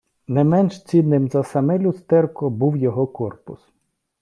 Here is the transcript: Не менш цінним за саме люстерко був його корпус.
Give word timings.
Не 0.27 0.43
менш 0.43 0.79
цінним 0.83 1.27
за 1.29 1.43
саме 1.43 1.79
люстерко 1.79 2.49
був 2.49 2.77
його 2.77 3.07
корпус. 3.07 3.61